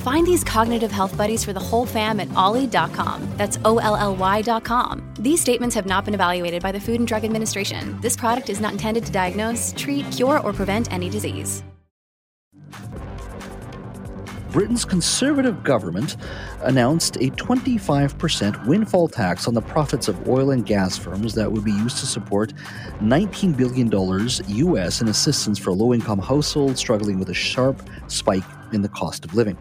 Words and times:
Find 0.00 0.26
these 0.26 0.42
cognitive 0.42 0.90
health 0.90 1.14
buddies 1.18 1.44
for 1.44 1.52
the 1.52 1.60
whole 1.60 1.84
fam 1.84 2.20
at 2.20 2.34
olly.com. 2.34 3.28
That's 3.36 3.58
O 3.66 3.76
L 3.76 3.96
L 3.96 4.16
Y.com. 4.16 5.12
These 5.18 5.42
statements 5.42 5.74
have 5.74 5.84
not 5.84 6.06
been 6.06 6.14
evaluated 6.14 6.62
by 6.62 6.72
the 6.72 6.80
Food 6.80 7.00
and 7.00 7.06
Drug 7.06 7.22
Administration. 7.22 8.00
This 8.00 8.16
product 8.16 8.48
is 8.48 8.62
not 8.62 8.72
intended 8.72 9.04
to 9.04 9.12
diagnose, 9.12 9.74
treat, 9.76 10.10
cure, 10.10 10.40
or 10.40 10.54
prevent 10.54 10.90
any 10.90 11.10
disease. 11.10 11.62
Britain's 14.50 14.86
Conservative 14.86 15.62
government 15.62 16.16
announced 16.62 17.16
a 17.16 17.30
25% 17.30 18.66
windfall 18.66 19.06
tax 19.06 19.46
on 19.46 19.54
the 19.54 19.60
profits 19.60 20.08
of 20.08 20.26
oil 20.26 20.50
and 20.50 20.64
gas 20.66 20.96
firms 20.96 21.34
that 21.34 21.52
would 21.52 21.62
be 21.62 21.72
used 21.72 21.98
to 21.98 22.06
support 22.06 22.52
$19 23.00 23.56
billion 23.56 23.88
US 24.66 25.02
in 25.02 25.08
assistance 25.08 25.58
for 25.58 25.72
low 25.72 25.92
income 25.94 26.18
households 26.18 26.80
struggling 26.80 27.18
with 27.18 27.28
a 27.28 27.34
sharp 27.34 27.80
spike 28.08 28.42
in 28.72 28.82
the 28.82 28.88
cost 28.88 29.24
of 29.24 29.34
living. 29.34 29.56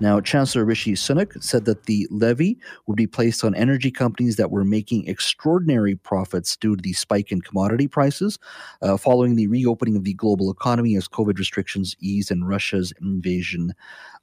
Now, 0.00 0.20
Chancellor 0.20 0.64
Rishi 0.64 0.92
Sunak 0.92 1.42
said 1.42 1.64
that 1.64 1.84
the 1.84 2.06
levy 2.10 2.58
would 2.86 2.96
be 2.96 3.06
placed 3.06 3.44
on 3.44 3.54
energy 3.54 3.90
companies 3.90 4.36
that 4.36 4.50
were 4.50 4.64
making 4.64 5.08
extraordinary 5.08 5.96
profits 5.96 6.56
due 6.56 6.76
to 6.76 6.82
the 6.82 6.92
spike 6.92 7.32
in 7.32 7.40
commodity 7.40 7.88
prices 7.88 8.38
uh, 8.82 8.96
following 8.96 9.34
the 9.34 9.48
reopening 9.48 9.96
of 9.96 10.04
the 10.04 10.14
global 10.14 10.50
economy 10.50 10.96
as 10.96 11.08
COVID 11.08 11.38
restrictions 11.38 11.96
eased 12.00 12.30
and 12.30 12.48
Russia's 12.48 12.92
invasion 13.00 13.74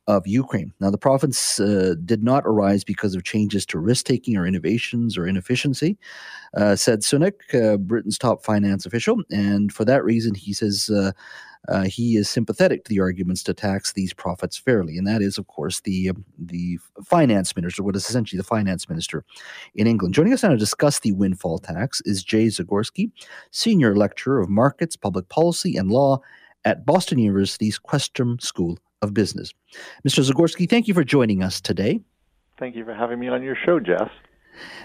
of 0.07 0.27
Ukraine. 0.27 0.71
Now, 0.79 0.91
the 0.91 0.97
profits 0.97 1.59
uh, 1.59 1.95
did 2.05 2.23
not 2.23 2.43
arise 2.45 2.83
because 2.83 3.15
of 3.15 3.23
changes 3.23 3.65
to 3.67 3.79
risk 3.79 4.05
taking 4.05 4.37
or 4.37 4.45
innovations 4.45 5.17
or 5.17 5.27
inefficiency, 5.27 5.97
uh, 6.55 6.75
said 6.75 6.99
Sunak, 6.99 7.33
uh, 7.53 7.77
Britain's 7.77 8.17
top 8.17 8.43
finance 8.43 8.85
official. 8.85 9.17
And 9.31 9.73
for 9.73 9.83
that 9.85 10.03
reason, 10.03 10.35
he 10.35 10.53
says 10.53 10.89
uh, 10.93 11.11
uh, 11.67 11.83
he 11.83 12.15
is 12.15 12.29
sympathetic 12.29 12.83
to 12.83 12.89
the 12.89 12.99
arguments 12.99 13.41
to 13.43 13.53
tax 13.53 13.93
these 13.93 14.13
profits 14.13 14.57
fairly, 14.57 14.97
and 14.97 15.07
that 15.07 15.21
is, 15.21 15.37
of 15.37 15.47
course, 15.47 15.81
the 15.81 16.09
um, 16.09 16.23
the 16.37 16.77
finance 17.03 17.55
minister, 17.55 17.81
what 17.81 17.95
is 17.95 18.07
essentially 18.07 18.37
the 18.37 18.43
finance 18.43 18.87
minister 18.87 19.23
in 19.73 19.87
England. 19.87 20.13
Joining 20.13 20.33
us 20.33 20.43
now 20.43 20.49
to 20.49 20.57
discuss 20.57 20.99
the 20.99 21.13
windfall 21.13 21.57
tax 21.57 22.01
is 22.05 22.23
Jay 22.23 22.47
Zagorsky, 22.47 23.11
senior 23.51 23.95
lecturer 23.95 24.39
of 24.39 24.49
markets, 24.49 24.95
public 24.95 25.27
policy, 25.29 25.75
and 25.75 25.89
law 25.89 26.19
at 26.65 26.85
Boston 26.85 27.19
University's 27.19 27.79
Questrom 27.79 28.41
School 28.41 28.77
of 29.01 29.13
Business. 29.13 29.53
Mr. 30.07 30.29
Zagorsky, 30.29 30.69
thank 30.69 30.87
you 30.87 30.93
for 30.93 31.03
joining 31.03 31.43
us 31.43 31.61
today. 31.61 31.99
Thank 32.57 32.75
you 32.75 32.85
for 32.85 32.93
having 32.93 33.19
me 33.19 33.27
on 33.27 33.43
your 33.43 33.55
show, 33.55 33.79
Jeff. 33.79 34.09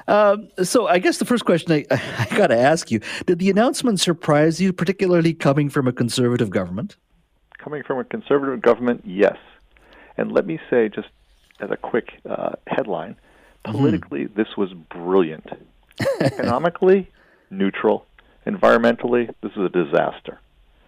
Um, 0.08 0.48
so 0.62 0.88
I 0.88 0.98
guess 0.98 1.18
the 1.18 1.24
first 1.24 1.44
question 1.44 1.72
I, 1.72 1.84
I 2.30 2.36
got 2.36 2.48
to 2.48 2.58
ask 2.58 2.90
you: 2.90 3.00
Did 3.26 3.38
the 3.38 3.50
announcement 3.50 4.00
surprise 4.00 4.60
you, 4.60 4.72
particularly 4.72 5.32
coming 5.34 5.70
from 5.70 5.86
a 5.86 5.92
conservative 5.92 6.50
government? 6.50 6.96
Coming 7.58 7.82
from 7.82 7.98
a 7.98 8.04
conservative 8.04 8.62
government, 8.62 9.02
yes. 9.04 9.36
And 10.16 10.32
let 10.32 10.46
me 10.46 10.58
say, 10.68 10.88
just 10.88 11.08
as 11.60 11.70
a 11.70 11.76
quick 11.76 12.14
uh, 12.28 12.52
headline, 12.66 13.16
mm-hmm. 13.64 13.72
politically, 13.72 14.24
mm-hmm. 14.24 14.36
this 14.36 14.56
was 14.56 14.72
brilliant. 14.72 15.46
Economically, 16.20 17.10
neutral. 17.50 18.06
Environmentally, 18.46 19.32
this 19.42 19.52
is 19.52 19.58
a 19.58 19.68
disaster. 19.68 20.40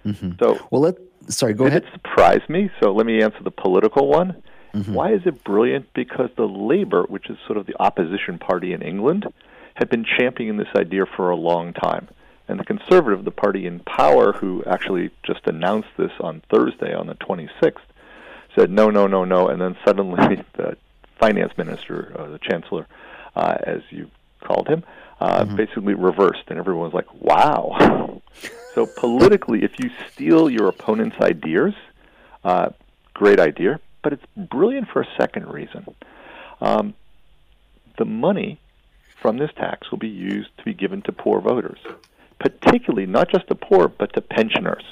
Mm-hmm. 0.05 0.33
So, 0.41 0.59
well, 0.71 0.83
let 0.83 0.97
sorry, 1.29 1.55
go 1.55 1.67
ahead. 1.67 1.85
It 1.85 1.93
surprised 1.93 2.49
me. 2.49 2.71
So 2.81 2.93
let 2.93 3.07
me 3.07 3.23
answer 3.23 3.43
the 3.43 3.51
political 3.51 4.09
one. 4.09 4.43
Mm-hmm. 4.75 4.95
Why 4.95 5.13
is 5.13 5.23
it 5.27 5.45
brilliant? 5.45 5.93
Because 5.95 6.31
the 6.37 6.47
Labour, 6.47 7.05
which 7.05 7.29
is 7.29 7.37
sort 7.47 7.59
of 7.59 7.67
the 7.67 7.81
opposition 7.81 8.39
party 8.39 8.73
in 8.73 8.83
England, 8.83 9.27
had 9.75 9.89
been 9.91 10.05
championing 10.05 10.57
this 10.57 10.69
idea 10.77 11.05
for 11.17 11.31
a 11.31 11.37
long 11.37 11.73
time. 11.73 12.09
And 12.49 12.59
the 12.59 12.65
Conservative, 12.65 13.25
the 13.25 13.31
party 13.31 13.67
in 13.67 13.81
power, 13.81 14.33
who 14.33 14.65
actually 14.65 15.11
just 15.23 15.47
announced 15.47 15.89
this 15.97 16.11
on 16.21 16.43
Thursday, 16.51 16.95
on 16.95 17.07
the 17.07 17.15
26th, 17.15 17.77
said 18.59 18.71
no, 18.71 18.91
no, 18.91 19.07
no, 19.07 19.25
no. 19.25 19.49
And 19.49 19.61
then 19.61 19.77
suddenly 19.87 20.43
the 20.55 20.77
finance 21.21 21.53
minister, 21.57 22.13
uh, 22.19 22.29
the 22.29 22.39
chancellor, 22.39 22.87
uh, 23.37 23.57
as 23.63 23.83
you 23.91 24.11
called 24.41 24.69
him, 24.69 24.85
uh, 25.21 25.45
mm-hmm. 25.45 25.57
basically 25.57 25.95
reversed. 25.95 26.45
And 26.49 26.59
everyone 26.59 26.85
was 26.85 26.95
like, 26.95 27.13
wow. 27.15 28.21
so 28.75 28.87
politically, 28.87 29.63
if 29.63 29.79
you 29.79 29.91
steal 30.13 30.51
your 30.51 30.69
opponent's 30.69 31.17
ideas, 31.21 31.75
uh, 32.45 32.71
great 33.15 33.41
idea 33.41 33.81
but 34.03 34.13
it's 34.13 34.25
brilliant 34.37 34.89
for 34.89 35.03
a 35.03 35.09
second 35.17 35.47
reason. 35.49 35.87
Um, 36.61 36.95
the 37.99 38.05
money 38.05 38.59
from 39.21 39.39
this 39.39 39.51
tax 39.57 39.91
will 39.91 39.99
be 39.99 40.09
used 40.09 40.57
to 40.59 40.65
be 40.65 40.75
given 40.75 41.03
to 41.03 41.13
poor 41.13 41.41
voters, 41.41 41.79
particularly 42.39 43.07
not 43.07 43.31
just 43.31 43.47
to 43.49 43.55
poor, 43.55 43.89
but 43.89 44.13
to 44.15 44.21
pensioners. 44.21 44.85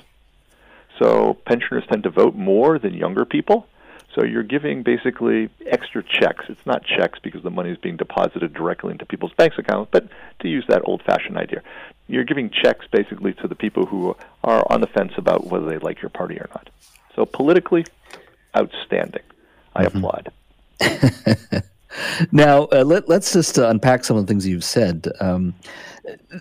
So 0.98 1.34
pensioners 1.44 1.84
tend 1.88 2.04
to 2.04 2.10
vote 2.10 2.34
more 2.34 2.78
than 2.78 2.94
younger 2.94 3.24
people. 3.24 3.66
So 4.14 4.24
you're 4.24 4.42
giving 4.42 4.82
basically 4.82 5.50
extra 5.66 6.02
checks. 6.02 6.46
It's 6.48 6.66
not 6.66 6.84
checks 6.84 7.18
because 7.22 7.42
the 7.42 7.50
money 7.50 7.70
is 7.70 7.78
being 7.78 7.96
deposited 7.96 8.52
directly 8.52 8.92
into 8.92 9.06
people's 9.06 9.32
bank 9.34 9.54
accounts, 9.56 9.90
but 9.92 10.08
to 10.40 10.48
use 10.48 10.64
that 10.68 10.82
old-fashioned 10.84 11.36
idea, 11.36 11.62
you're 12.08 12.24
giving 12.24 12.50
checks 12.50 12.86
basically 12.90 13.32
to 13.34 13.46
the 13.46 13.54
people 13.54 13.86
who 13.86 14.16
are 14.42 14.64
on 14.68 14.80
the 14.80 14.88
fence 14.88 15.12
about 15.16 15.46
whether 15.46 15.66
they 15.66 15.78
like 15.78 16.02
your 16.02 16.08
party 16.08 16.36
or 16.36 16.48
not. 16.54 16.70
So 17.14 17.24
politically, 17.24 17.86
outstanding. 18.56 19.22
I 19.74 19.84
mm-hmm. 19.84 20.04
applaud. 20.04 20.32
now, 22.32 22.64
uh, 22.64 22.82
let, 22.84 23.08
us 23.08 23.32
just 23.32 23.58
uh, 23.58 23.68
unpack 23.68 24.04
some 24.04 24.16
of 24.16 24.26
the 24.26 24.30
things 24.30 24.46
you've 24.46 24.64
said. 24.64 25.06
Um, 25.20 25.54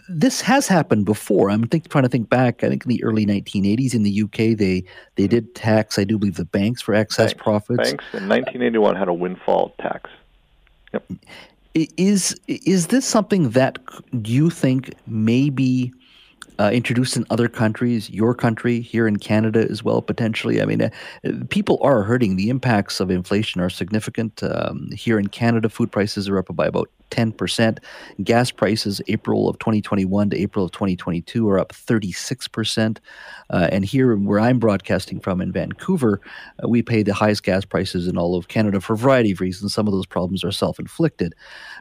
this 0.07 0.41
has 0.41 0.67
happened 0.67 1.05
before. 1.05 1.49
I'm 1.49 1.67
think, 1.67 1.89
trying 1.89 2.03
to 2.03 2.09
think 2.09 2.29
back. 2.29 2.63
I 2.63 2.69
think 2.69 2.85
in 2.85 2.89
the 2.89 3.03
early 3.03 3.25
1980s 3.25 3.93
in 3.93 4.03
the 4.03 4.23
UK, 4.23 4.37
they 4.37 4.55
they 4.55 4.83
mm-hmm. 5.23 5.27
did 5.27 5.55
tax. 5.55 5.99
I 5.99 6.03
do 6.03 6.17
believe 6.17 6.35
the 6.35 6.45
banks 6.45 6.81
for 6.81 6.93
excess 6.93 7.33
banks, 7.33 7.43
profits. 7.43 7.77
Banks 7.77 8.05
in 8.13 8.27
1981 8.27 8.95
had 8.95 9.07
a 9.07 9.13
windfall 9.13 9.73
tax. 9.79 10.09
Yep. 10.93 11.11
Is 11.75 12.39
is 12.47 12.87
this 12.87 13.05
something 13.05 13.51
that 13.51 13.79
you 14.11 14.49
think 14.49 14.93
maybe 15.07 15.93
uh, 16.59 16.69
introduced 16.71 17.15
in 17.15 17.25
other 17.29 17.47
countries, 17.47 18.09
your 18.09 18.35
country 18.35 18.81
here 18.81 19.07
in 19.07 19.17
Canada 19.17 19.65
as 19.69 19.83
well, 19.83 20.01
potentially. 20.01 20.61
I 20.61 20.65
mean, 20.65 20.81
uh, 20.81 20.89
people 21.49 21.79
are 21.81 22.03
hurting. 22.03 22.35
The 22.35 22.49
impacts 22.49 22.99
of 22.99 23.09
inflation 23.09 23.61
are 23.61 23.69
significant. 23.69 24.43
Um, 24.43 24.89
here 24.91 25.17
in 25.17 25.27
Canada, 25.27 25.69
food 25.69 25.91
prices 25.91 26.27
are 26.27 26.37
up 26.37 26.53
by 26.53 26.67
about 26.67 26.89
10%. 27.11 27.79
Gas 28.23 28.51
prices, 28.51 29.01
April 29.07 29.47
of 29.47 29.57
2021 29.59 30.31
to 30.31 30.37
April 30.37 30.65
of 30.65 30.71
2022, 30.71 31.47
are 31.49 31.57
up 31.57 31.69
36%. 31.71 32.97
Uh, 33.49 33.69
and 33.71 33.85
here, 33.85 34.15
where 34.15 34.39
I'm 34.39 34.59
broadcasting 34.59 35.19
from 35.19 35.41
in 35.41 35.51
Vancouver, 35.51 36.19
uh, 36.63 36.67
we 36.67 36.81
pay 36.81 37.03
the 37.03 37.13
highest 37.13 37.43
gas 37.43 37.65
prices 37.65 38.07
in 38.07 38.17
all 38.17 38.35
of 38.35 38.49
Canada 38.49 38.81
for 38.81 38.93
a 38.93 38.97
variety 38.97 39.31
of 39.31 39.39
reasons. 39.39 39.73
Some 39.73 39.87
of 39.87 39.93
those 39.93 40.05
problems 40.05 40.43
are 40.43 40.51
self 40.51 40.77
inflicted. 40.77 41.33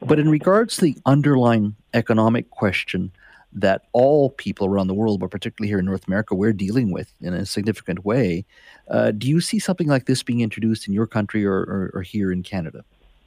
But 0.02 0.18
in 0.18 0.28
regards 0.28 0.76
to 0.76 0.82
the 0.82 0.96
underlying 1.04 1.74
economic 1.94 2.50
question, 2.50 3.10
that 3.53 3.82
all 3.92 4.31
people 4.31 4.66
around 4.66 4.88
the 4.88 4.94
world, 4.94 5.20
but 5.20 5.31
particularly 5.31 5.69
here 5.69 5.78
in 5.78 5.84
North 5.86 6.06
America, 6.06 6.34
we're 6.34 6.53
dealing 6.53 6.91
with 6.91 7.12
in 7.20 7.32
a 7.32 7.47
significant 7.47 8.04
way. 8.04 8.44
Uh, 8.88 9.10
do 9.10 9.26
you 9.28 9.41
see 9.41 9.59
something 9.59 9.88
like 9.88 10.06
this 10.06 10.22
being 10.22 10.41
introduced 10.41 10.86
in 10.86 10.94
your 10.94 11.06
country 11.06 11.44
or, 11.47 11.56
or, 11.56 11.91
or 11.94 12.03
here 12.03 12.31
in 12.31 12.42
Canada? 12.42 12.84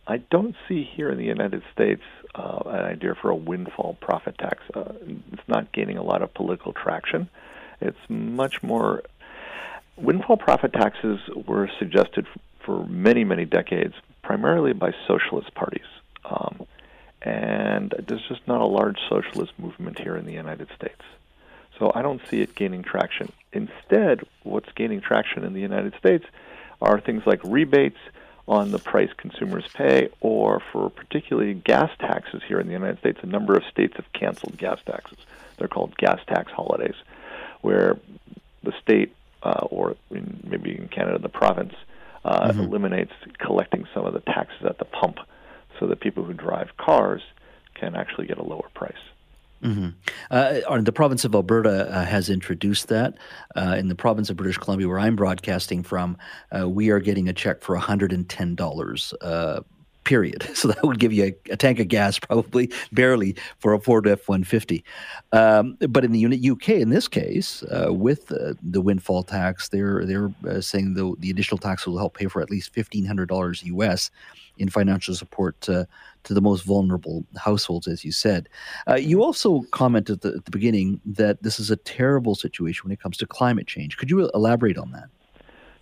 I 0.07 0.17
don't 0.17 0.55
see 0.67 0.83
here 0.83 1.09
in 1.09 1.17
the 1.17 1.25
United 1.25 1.63
States 1.73 2.01
uh, 2.35 2.59
an 2.65 2.85
idea 2.85 3.15
for 3.15 3.29
a 3.29 3.35
windfall 3.35 3.97
profit 4.01 4.37
tax. 4.37 4.59
Uh, 4.73 4.93
it's 5.31 5.47
not 5.47 5.71
gaining 5.71 5.97
a 5.97 6.03
lot 6.03 6.21
of 6.21 6.33
political 6.33 6.73
traction. 6.73 7.29
It's 7.79 7.99
much 8.09 8.61
more. 8.61 9.03
Windfall 9.97 10.37
profit 10.37 10.73
taxes 10.73 11.19
were 11.47 11.69
suggested 11.77 12.25
for 12.65 12.85
many, 12.87 13.23
many 13.23 13.45
decades, 13.45 13.93
primarily 14.23 14.73
by 14.73 14.91
socialist 15.07 15.53
parties. 15.53 15.85
Um, 16.25 16.65
and 17.21 17.93
there's 18.07 18.27
just 18.27 18.47
not 18.47 18.61
a 18.61 18.65
large 18.65 18.97
socialist 19.09 19.53
movement 19.59 19.99
here 19.99 20.15
in 20.15 20.25
the 20.25 20.33
United 20.33 20.67
States. 20.75 21.01
So 21.77 21.91
I 21.93 22.01
don't 22.01 22.21
see 22.27 22.41
it 22.41 22.55
gaining 22.55 22.83
traction. 22.83 23.31
Instead, 23.53 24.21
what's 24.43 24.71
gaining 24.73 25.01
traction 25.01 25.43
in 25.43 25.53
the 25.53 25.61
United 25.61 25.95
States 25.97 26.25
are 26.81 26.99
things 26.99 27.23
like 27.25 27.39
rebates 27.43 27.97
on 28.47 28.71
the 28.71 28.79
price 28.79 29.11
consumers 29.17 29.65
pay, 29.73 30.09
or 30.19 30.61
for 30.71 30.89
particularly 30.89 31.53
gas 31.53 31.91
taxes 31.99 32.41
here 32.47 32.59
in 32.59 32.67
the 32.67 32.73
United 32.73 32.99
States. 32.99 33.19
A 33.21 33.27
number 33.27 33.55
of 33.55 33.63
states 33.65 33.95
have 33.95 34.11
canceled 34.13 34.57
gas 34.57 34.79
taxes. 34.85 35.19
They're 35.57 35.67
called 35.67 35.95
gas 35.97 36.19
tax 36.27 36.51
holidays, 36.51 36.95
where 37.61 37.99
the 38.63 38.73
state, 38.81 39.15
uh, 39.43 39.67
or 39.69 39.95
in, 40.09 40.39
maybe 40.43 40.77
in 40.77 40.87
Canada, 40.87 41.19
the 41.19 41.29
province, 41.29 41.73
uh, 42.25 42.49
mm-hmm. 42.49 42.61
eliminates 42.61 43.13
collecting 43.37 43.87
some 43.93 44.05
of 44.05 44.13
the 44.13 44.19
taxes 44.21 44.65
at 44.65 44.79
the 44.79 44.85
pump 44.85 45.19
so 45.81 45.87
that 45.87 45.99
people 45.99 46.23
who 46.23 46.31
drive 46.31 46.77
cars 46.77 47.23
can 47.73 47.95
actually 47.95 48.27
get 48.27 48.37
a 48.37 48.43
lower 48.43 48.69
price. 48.75 48.93
Mm-hmm. 49.63 49.89
Uh, 50.29 50.81
the 50.81 50.91
province 50.91 51.25
of 51.25 51.35
Alberta 51.35 51.89
uh, 51.91 52.05
has 52.05 52.29
introduced 52.29 52.87
that. 52.87 53.15
Uh, 53.55 53.75
in 53.77 53.89
the 53.89 53.95
province 53.95 54.29
of 54.29 54.37
British 54.37 54.57
Columbia, 54.57 54.87
where 54.87 54.99
I'm 54.99 55.15
broadcasting 55.15 55.83
from, 55.83 56.17
uh, 56.57 56.69
we 56.69 56.91
are 56.91 56.99
getting 56.99 57.27
a 57.27 57.33
check 57.33 57.61
for 57.61 57.75
$110 57.75 59.13
uh, 59.21 59.61
period. 60.03 60.47
So 60.55 60.67
that 60.67 60.83
would 60.83 60.99
give 60.99 61.13
you 61.13 61.25
a, 61.25 61.53
a, 61.53 61.57
tank 61.57 61.79
of 61.79 61.87
gas, 61.87 62.19
probably 62.19 62.71
barely, 62.91 63.35
for 63.57 63.73
a 63.73 63.79
Ford 63.79 64.07
F 64.07 64.27
150. 64.27 64.83
Um, 65.31 65.77
but 65.89 66.05
in 66.05 66.11
the 66.11 66.51
UK, 66.51 66.69
in 66.69 66.89
this 66.89 67.07
case, 67.07 67.63
uh, 67.63 67.91
with 67.91 68.27
the 68.27 68.81
windfall 68.81 69.23
tax, 69.23 69.69
they're 69.69 70.05
they're 70.05 70.61
saying 70.61 70.93
the, 70.93 71.15
the 71.17 71.31
additional 71.31 71.57
tax 71.57 71.87
will 71.87 71.97
help 71.97 72.15
pay 72.15 72.27
for 72.27 72.41
at 72.41 72.51
least 72.51 72.75
$1,500 72.75 73.63
US 73.63 74.11
in 74.61 74.69
financial 74.69 75.15
support 75.15 75.59
to, 75.61 75.87
to 76.23 76.33
the 76.33 76.41
most 76.41 76.63
vulnerable 76.63 77.25
households, 77.35 77.87
as 77.87 78.05
you 78.05 78.11
said. 78.11 78.47
Uh, 78.87 78.95
you 78.95 79.23
also 79.23 79.61
commented 79.71 80.17
at 80.17 80.21
the, 80.21 80.37
at 80.37 80.45
the 80.45 80.51
beginning 80.51 81.01
that 81.03 81.41
this 81.41 81.59
is 81.59 81.71
a 81.71 81.75
terrible 81.75 82.35
situation 82.35 82.83
when 82.85 82.91
it 82.91 83.01
comes 83.01 83.17
to 83.17 83.25
climate 83.25 83.65
change. 83.65 83.97
Could 83.97 84.11
you 84.11 84.29
elaborate 84.33 84.77
on 84.77 84.91
that? 84.91 85.09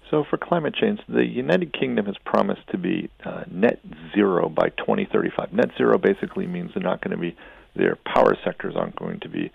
So, 0.10 0.24
for 0.28 0.38
climate 0.38 0.74
change, 0.74 1.02
the 1.08 1.26
United 1.26 1.72
Kingdom 1.74 2.08
has 2.08 2.16
promised 2.26 2.68
to 2.72 2.78
be 2.78 3.10
uh, 3.26 3.44
net 3.52 3.80
zero 4.16 4.50
by 4.50 4.70
2035. 4.70 5.54
Net 5.54 5.70
zero 5.78 6.00
basically 6.00 6.48
means 6.48 6.72
they're 6.74 6.82
not 6.82 7.02
going 7.02 7.12
to 7.12 7.22
be, 7.22 7.36
their 7.76 7.96
power 8.12 8.36
sectors 8.44 8.76
aren't 8.76 8.96
going 8.96 9.20
to 9.20 9.30
be 9.30 9.52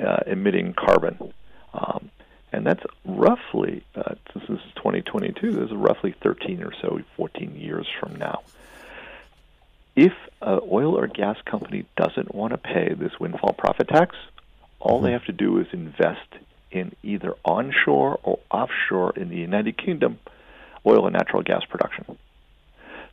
uh, 0.00 0.18
emitting 0.26 0.74
carbon. 0.74 1.32
Um, 1.74 2.10
and 2.52 2.64
that's 2.64 2.82
roughly, 3.04 3.84
uh, 3.96 4.14
since 4.32 4.44
this 4.48 4.58
is 4.58 4.72
2022, 4.76 5.52
this 5.52 5.70
is 5.70 5.76
roughly 5.76 6.14
13 6.22 6.62
or 6.62 6.72
so, 6.80 7.00
14 7.16 7.56
years 7.56 7.86
from 8.00 8.14
now. 8.16 8.42
If 9.96 10.12
an 10.42 10.60
oil 10.70 10.98
or 10.98 11.06
gas 11.06 11.38
company 11.46 11.86
doesn't 11.96 12.34
want 12.34 12.52
to 12.52 12.58
pay 12.58 12.94
this 12.94 13.18
windfall 13.18 13.54
profit 13.54 13.88
tax, 13.88 14.14
all 14.78 14.98
mm-hmm. 14.98 15.06
they 15.06 15.12
have 15.12 15.24
to 15.24 15.32
do 15.32 15.58
is 15.58 15.66
invest 15.72 16.28
in 16.70 16.94
either 17.02 17.34
onshore 17.44 18.20
or 18.22 18.38
offshore 18.50 19.14
in 19.16 19.30
the 19.30 19.36
United 19.36 19.78
Kingdom 19.78 20.18
oil 20.86 21.06
and 21.06 21.14
natural 21.14 21.42
gas 21.42 21.64
production. 21.64 22.18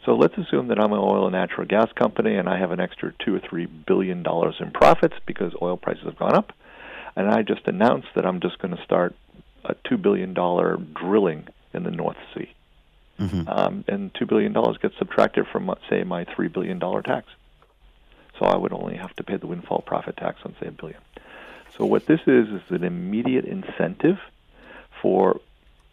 So 0.05 0.15
let's 0.15 0.37
assume 0.37 0.67
that 0.67 0.79
I'm 0.79 0.91
an 0.91 0.99
oil 0.99 1.25
and 1.25 1.33
natural 1.33 1.65
gas 1.65 1.91
company 1.93 2.35
and 2.35 2.49
I 2.49 2.59
have 2.59 2.71
an 2.71 2.81
extra 2.81 3.13
two 3.23 3.35
or 3.35 3.39
three 3.39 3.65
billion 3.65 4.21
dollars 4.21 4.55
in 4.59 4.71
profits 4.71 5.15
because 5.25 5.53
oil 5.61 5.77
prices 5.77 6.03
have 6.03 6.19
gone 6.19 6.35
up, 6.35 6.51
and 7.15 7.29
I 7.29 7.41
just 7.41 7.65
announced 7.67 8.09
that 8.15 8.25
I'm 8.25 8.41
just 8.41 8.59
going 8.59 8.75
to 8.75 8.83
start 8.83 9.15
a 9.63 9.75
two 9.87 9.97
billion 9.97 10.33
dollar 10.33 10.77
drilling 10.77 11.47
in 11.73 11.83
the 11.83 11.91
North 11.91 12.17
Sea, 12.35 12.51
mm-hmm. 13.23 13.49
um, 13.49 13.85
and 13.87 14.13
two 14.13 14.25
billion 14.25 14.53
dollars 14.53 14.77
gets 14.77 14.97
subtracted 14.97 15.47
from 15.47 15.73
say 15.89 16.03
my 16.03 16.25
three 16.25 16.47
billion 16.47 16.79
dollar 16.79 17.01
tax. 17.01 17.27
So 18.39 18.45
I 18.45 18.57
would 18.57 18.73
only 18.73 18.97
have 18.97 19.15
to 19.17 19.23
pay 19.23 19.37
the 19.37 19.47
windfall 19.47 19.83
profit 19.85 20.17
tax 20.17 20.39
on 20.43 20.55
say 20.59 20.67
a 20.67 20.71
billion. 20.71 20.99
So 21.77 21.85
what 21.85 22.05
this 22.05 22.21
is 22.27 22.47
is 22.49 22.61
an 22.69 22.83
immediate 22.83 23.45
incentive 23.45 24.19
for 25.01 25.39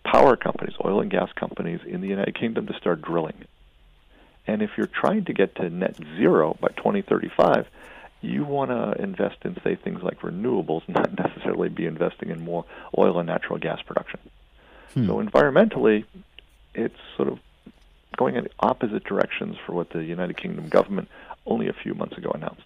power 0.05 0.37
companies, 0.37 0.75
oil 0.85 1.01
and 1.01 1.11
gas 1.11 1.31
companies 1.35 1.81
in 1.87 2.01
the 2.01 2.09
United 2.09 2.35
Kingdom 2.35 2.67
to 2.67 2.75
start 2.75 3.03
drilling. 3.03 3.45
And 4.47 4.63
if 4.63 4.71
you're 4.77 4.87
trying 4.87 5.25
to 5.27 5.33
get 5.33 5.55
to 5.57 5.69
net 5.69 5.97
zero 6.17 6.57
by 6.61 6.69
2035, 6.69 7.67
you 8.23 8.45
want 8.45 8.71
to 8.71 9.03
invest 9.03 9.37
in, 9.45 9.57
say, 9.63 9.77
things 9.77 10.03
like 10.03 10.21
renewables, 10.21 10.83
not 10.89 11.17
necessarily 11.19 11.69
be 11.69 11.87
investing 11.87 12.31
in 12.31 12.45
more 12.45 12.65
oil 12.97 13.19
and 13.19 13.27
natural 13.27 13.59
gas 13.59 13.81
production. 13.83 14.21
Hmm. 14.95 15.07
So 15.07 15.23
environmentally, 15.23 16.05
it's 16.75 16.99
sort 17.17 17.29
of 17.29 17.39
going 18.17 18.37
in 18.37 18.49
opposite 18.61 19.05
directions 19.05 19.57
for 19.65 19.73
what 19.73 19.91
the 19.91 20.03
United 20.05 20.37
Kingdom 20.37 20.69
government 20.69 21.09
only 21.47 21.69
a 21.69 21.73
few 21.73 21.95
months 21.95 22.17
ago 22.17 22.31
announced 22.35 22.65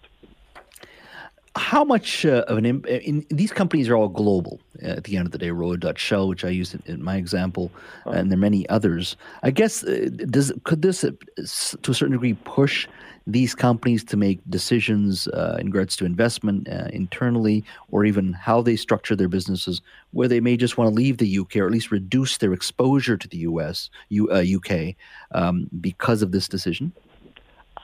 how 1.55 1.85
much 1.85 2.25
uh, 2.25 2.43
of 2.47 2.57
an 2.57 2.65
imp- 2.65 2.87
in, 2.87 3.25
these 3.29 3.51
companies 3.51 3.87
are 3.87 3.95
all 3.95 4.09
global 4.09 4.59
uh, 4.83 4.87
at 4.87 5.05
the 5.05 5.15
end 5.15 5.25
of 5.25 5.31
the 5.31 5.37
day 5.37 5.51
Shell 5.95 6.27
which 6.27 6.43
I 6.43 6.49
used 6.49 6.75
in, 6.75 6.83
in 6.85 7.03
my 7.03 7.15
example 7.15 7.71
oh. 8.05 8.11
and 8.11 8.29
there 8.29 8.37
are 8.37 8.41
many 8.41 8.67
others 8.69 9.15
I 9.43 9.51
guess 9.51 9.83
uh, 9.83 10.09
does 10.29 10.51
could 10.63 10.81
this 10.81 11.03
uh, 11.03 11.11
to 11.37 11.91
a 11.91 11.93
certain 11.93 12.11
degree 12.11 12.33
push 12.43 12.87
these 13.27 13.55
companies 13.55 14.03
to 14.03 14.17
make 14.17 14.39
decisions 14.49 15.27
uh, 15.29 15.57
in 15.59 15.67
regards 15.67 15.95
to 15.95 16.05
investment 16.05 16.69
uh, 16.69 16.89
internally 16.93 17.63
or 17.89 18.05
even 18.05 18.33
how 18.33 18.61
they 18.61 18.75
structure 18.75 19.15
their 19.15 19.29
businesses 19.29 19.81
where 20.11 20.27
they 20.27 20.39
may 20.39 20.55
just 20.55 20.77
want 20.77 20.89
to 20.89 20.93
leave 20.93 21.17
the 21.17 21.39
UK 21.39 21.55
or 21.55 21.65
at 21.65 21.71
least 21.71 21.89
reduce 21.89 22.37
their 22.37 22.53
exposure 22.53 23.17
to 23.17 23.27
the 23.27 23.37
US 23.37 23.89
U, 24.09 24.29
UK 24.29 24.95
um, 25.31 25.69
because 25.79 26.21
of 26.21 26.31
this 26.31 26.47
decision 26.47 26.91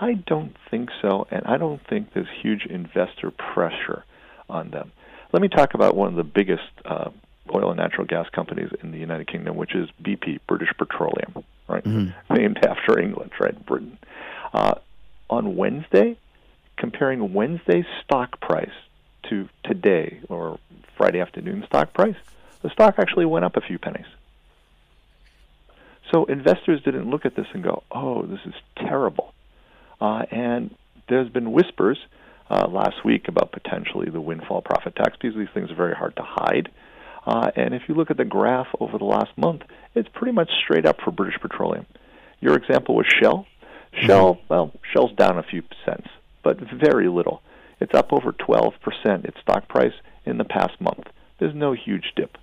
I 0.02 0.16
don't 0.16 0.56
think 0.72 0.90
so, 1.00 1.28
and 1.30 1.44
I 1.46 1.58
don't 1.58 1.80
think 1.88 2.14
there's 2.14 2.28
huge 2.42 2.66
investor 2.66 3.30
pressure 3.30 4.04
on 4.50 4.72
them. 4.72 4.92
Let 5.32 5.44
me 5.44 5.48
talk 5.48 5.76
about 5.76 5.96
one 5.96 6.08
of 6.08 6.16
the 6.16 6.24
biggest 6.24 6.64
uh, 6.84 7.12
oil 7.54 7.70
and 7.70 7.78
natural 7.78 8.08
gas 8.08 8.28
companies 8.30 8.72
in 8.82 8.92
the 8.92 8.98
United 8.98 9.28
Kingdom, 9.28 9.56
which 9.56 9.76
is 9.76 9.90
BP, 10.02 10.40
British 10.48 10.70
Petroleum, 10.76 11.44
right? 11.68 11.84
Mm-hmm. 11.84 12.34
Named 12.34 12.66
after 12.66 13.00
England, 13.00 13.32
right? 13.40 13.66
Britain. 13.66 14.00
Uh, 14.52 14.74
on 15.30 15.56
Wednesday, 15.56 16.18
comparing 16.78 17.34
Wednesday's 17.36 17.86
stock 18.04 18.42
price 18.42 18.74
to 19.30 19.48
today 19.64 20.20
or 20.30 20.58
Friday 20.98 21.22
afternoon 21.22 21.64
stock 21.68 21.94
price, 21.94 22.18
the 22.64 22.72
stock 22.72 22.96
actually 22.98 23.28
went 23.28 23.46
up 23.46 23.56
a 23.56 23.62
few 23.62 23.78
pennies. 23.78 24.08
So 26.12 26.26
investors 26.26 26.82
didn't 26.84 27.10
look 27.10 27.26
at 27.26 27.36
this 27.36 27.46
and 27.54 27.64
go, 27.64 27.84
"Oh, 27.92 28.24
this 28.24 28.42
is 28.46 28.56
terrible." 28.76 29.34
Uh, 30.02 30.24
and 30.32 30.76
there's 31.08 31.30
been 31.30 31.52
whispers 31.52 32.00
uh, 32.50 32.68
last 32.68 33.06
week 33.06 33.28
about 33.28 33.52
potentially 33.52 34.10
the 34.10 34.20
windfall 34.20 34.62
profit 34.62 34.96
tax 34.96 35.16
because 35.22 35.38
these 35.38 35.48
things 35.54 35.72
are 35.72 35.76
very 35.76 35.96
hard 35.96 36.16
to 36.16 36.24
hide. 36.24 36.70
Uh, 37.26 37.52
and 37.56 37.76
if 37.76 37.84
you 37.88 37.94
look 37.94 38.10
at 38.10 38.18
the 38.18 38.26
graph 38.26 38.68
over 38.80 38.98
the 38.98 39.06
last 39.06 39.38
month, 39.38 39.62
it's 39.94 40.10
pretty 40.14 40.34
much 40.34 40.50
straight 40.64 40.86
up 40.86 40.98
for 41.04 41.12
British 41.12 41.40
Petroleum. 41.40 41.86
Your 42.40 42.56
example 42.56 42.96
was 42.96 43.06
Shell. 43.22 43.46
Shell, 43.94 44.36
mm-hmm. 44.36 44.54
well, 44.54 44.72
Shell's 44.92 45.14
down 45.16 45.38
a 45.38 45.44
few 45.44 45.62
cents, 45.86 46.08
but 46.44 46.58
very 46.60 47.08
little. 47.08 47.42
It's 47.80 47.94
up 47.94 48.12
over 48.12 48.32
12% 48.32 48.74
its 49.26 49.40
stock 49.42 49.68
price 49.68 49.94
in 50.26 50.38
the 50.38 50.44
past 50.44 50.80
month. 50.82 51.08
There's 51.40 51.56
no 51.56 51.74
huge 51.74 52.14
dip. 52.16 52.38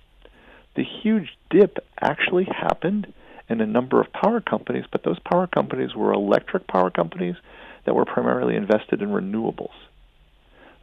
The 0.75 0.83
huge 0.83 1.29
dip 1.49 1.77
actually 1.99 2.45
happened 2.45 3.13
in 3.49 3.61
a 3.61 3.65
number 3.65 3.99
of 3.99 4.13
power 4.13 4.39
companies, 4.39 4.85
but 4.91 5.03
those 5.03 5.19
power 5.19 5.47
companies 5.47 5.95
were 5.95 6.13
electric 6.13 6.67
power 6.67 6.91
companies 6.91 7.35
that 7.85 7.95
were 7.95 8.05
primarily 8.05 8.55
invested 8.55 9.01
in 9.01 9.09
renewables. 9.09 9.73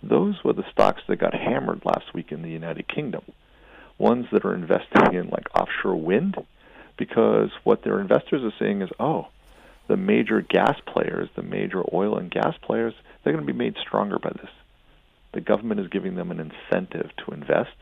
Those 0.02 0.42
were 0.44 0.52
the 0.52 0.68
stocks 0.72 1.02
that 1.08 1.16
got 1.16 1.34
hammered 1.34 1.84
last 1.84 2.12
week 2.12 2.32
in 2.32 2.42
the 2.42 2.50
United 2.50 2.88
Kingdom. 2.88 3.22
Ones 3.98 4.26
that 4.32 4.44
are 4.44 4.54
investing 4.54 5.14
in 5.14 5.28
like 5.28 5.46
offshore 5.54 5.96
wind, 5.96 6.36
because 6.98 7.50
what 7.64 7.82
their 7.82 8.00
investors 8.00 8.42
are 8.42 8.58
saying 8.58 8.82
is, 8.82 8.90
oh, 8.98 9.28
the 9.88 9.96
major 9.96 10.40
gas 10.40 10.78
players, 10.86 11.28
the 11.36 11.42
major 11.42 11.82
oil 11.92 12.18
and 12.18 12.30
gas 12.30 12.54
players, 12.62 12.94
they're 13.22 13.32
going 13.32 13.46
to 13.46 13.52
be 13.52 13.56
made 13.56 13.76
stronger 13.80 14.18
by 14.18 14.30
this. 14.30 14.50
The 15.32 15.40
government 15.40 15.80
is 15.80 15.88
giving 15.88 16.16
them 16.16 16.30
an 16.30 16.40
incentive 16.40 17.10
to 17.18 17.32
invest, 17.32 17.76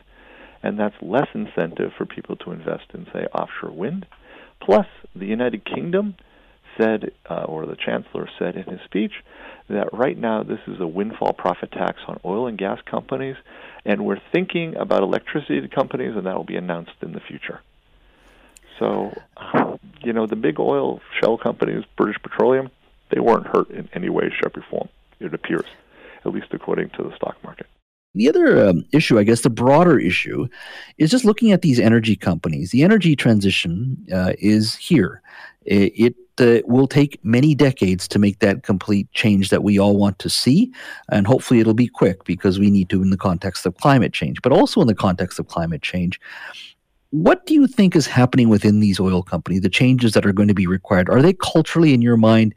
and 0.63 0.79
that's 0.79 0.95
less 1.01 1.29
incentive 1.35 1.93
for 1.97 2.05
people 2.05 2.37
to 2.37 2.53
invest 2.53 2.85
in, 2.93 3.07
say, 3.13 3.27
offshore 3.35 3.71
wind 3.71 4.07
Plus, 4.61 4.87
the 5.15 5.27
United 5.27 5.65
Kingdom 5.65 6.17
said, 6.79 7.13
uh, 7.31 7.45
or 7.45 7.67
the 7.67 7.77
Chancellor 7.77 8.29
said 8.39 8.57
in 8.57 8.65
his 8.65 8.81
speech, 8.85 9.13
that 9.69 9.93
right 9.93 10.19
now 10.19 10.43
this 10.43 10.61
is 10.67 10.81
a 10.81 10.87
windfall 10.87 11.33
profit 11.33 11.73
tax 11.73 11.99
on 12.07 12.21
oil 12.25 12.47
and 12.47 12.59
gas 12.59 12.81
companies, 12.85 13.37
and 13.85 14.05
we're 14.05 14.21
thinking 14.33 14.77
about 14.77 15.03
electricity 15.03 15.67
companies, 15.69 16.17
and 16.17 16.27
that 16.27 16.37
will 16.37 16.45
be 16.45 16.57
announced 16.57 16.97
in 17.03 17.13
the 17.13 17.21
future. 17.21 17.61
So, 18.79 19.13
you 20.03 20.13
know, 20.13 20.27
the 20.27 20.37
big 20.37 20.59
oil 20.59 21.01
shell 21.21 21.39
companies, 21.39 21.85
British 21.97 22.21
Petroleum, 22.23 22.71
they 23.11 23.21
weren't 23.21 23.47
hurt 23.47 23.71
in 23.71 23.89
any 23.93 24.09
way, 24.09 24.31
shape, 24.31 24.57
or 24.57 24.65
form, 24.69 24.89
it 25.21 25.33
appears, 25.33 25.67
at 26.25 26.33
least 26.33 26.49
according 26.53 26.91
to 26.91 27.03
the 27.05 27.15
stock 27.17 27.37
market. 27.45 27.67
The 28.15 28.29
other 28.29 28.69
um, 28.69 28.85
issue, 28.93 29.19
I 29.19 29.25
guess, 29.25 29.41
the 29.41 29.51
broader 29.51 29.99
issue, 29.99 30.47
is 30.99 31.11
just 31.11 31.25
looking 31.25 31.53
at 31.53 31.63
these 31.63 31.81
energy 31.81 32.17
companies. 32.17 32.71
The 32.71 32.85
energy 32.85 33.17
transition 33.17 33.97
uh, 34.13 34.35
is 34.39 34.75
here. 34.77 35.21
It, 35.65 35.93
it 35.97 36.15
uh, 36.39 36.63
will 36.67 36.87
take 36.87 37.25
many 37.25 37.55
decades 37.55 38.07
to 38.09 38.19
make 38.19 38.39
that 38.41 38.63
complete 38.63 39.11
change 39.13 39.51
that 39.51 39.63
we 39.63 39.79
all 39.79 39.97
want 39.97 40.19
to 40.21 40.31
see. 40.31 40.73
And 41.11 41.27
hopefully 41.27 41.61
it'll 41.61 41.75
be 41.75 41.89
quick 41.89 42.25
because 42.25 42.59
we 42.59 42.71
need 42.71 42.89
to 42.91 43.03
in 43.03 43.11
the 43.11 43.17
context 43.17 43.67
of 43.67 43.77
climate 43.77 44.13
change, 44.13 44.43
but 44.43 44.53
also 44.53 44.81
in 44.81 44.87
the 44.87 44.95
context 44.95 45.39
of 45.39 45.49
climate 45.49 45.83
change. 45.83 46.21
What 47.11 47.47
do 47.47 47.55
you 47.55 47.69
think 47.69 47.95
is 47.95 48.09
happening 48.09 48.49
within 48.49 48.81
these 48.81 48.99
oil 48.99 49.23
companies, 49.23 49.61
the 49.61 49.69
changes 49.69 50.13
that 50.13 50.27
are 50.27 50.33
going 50.33 50.49
to 50.49 50.55
be 50.55 50.67
required? 50.67 51.09
Are 51.09 51.23
they 51.23 51.33
culturally, 51.33 51.95
in 51.95 52.03
your 52.03 52.17
mind, 52.17 52.55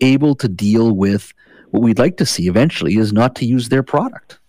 able 0.00 0.34
to 0.34 0.48
deal 0.48 0.92
with 0.92 1.32
what 1.70 1.82
we'd 1.82 2.00
like 2.00 2.16
to 2.16 2.26
see 2.26 2.48
eventually 2.48 2.96
is 2.96 3.12
not 3.12 3.36
to 3.36 3.46
use 3.46 3.68
their 3.68 3.84
product? 3.84 4.40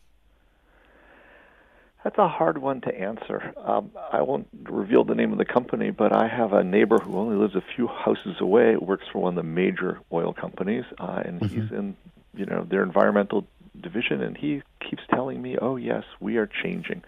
That's 2.04 2.18
a 2.18 2.28
hard 2.28 2.58
one 2.58 2.82
to 2.82 2.94
answer. 2.94 3.54
Um, 3.58 3.92
I 4.12 4.22
won't 4.24 4.48
reveal 4.64 5.06
the 5.06 5.16
name 5.16 5.32
of 5.32 5.38
the 5.38 5.46
company, 5.46 5.90
but 5.90 6.14
I 6.14 6.28
have 6.28 6.52
a 6.52 6.64
neighbor 6.64 6.98
who 6.98 7.18
only 7.18 7.38
lives 7.38 7.56
a 7.56 7.64
few 7.76 7.88
houses 7.88 8.36
away. 8.42 8.76
Works 8.76 9.06
for 9.12 9.20
one 9.20 9.38
of 9.38 9.44
the 9.44 9.50
major 9.50 10.02
oil 10.12 10.34
companies, 10.34 10.84
uh, 11.00 11.22
and 11.24 11.40
mm-hmm. 11.40 11.62
he's 11.62 11.72
in, 11.72 11.96
you 12.36 12.46
know, 12.46 12.66
their 12.70 12.84
environmental 12.84 13.48
division, 13.80 14.22
and 14.22 14.36
he 14.36 14.62
keeps 14.82 15.04
telling 15.10 15.42
me, 15.42 15.58
"Oh 15.58 15.78
yes, 15.78 16.04
we 16.20 16.36
are 16.36 16.46
changing. 16.46 17.04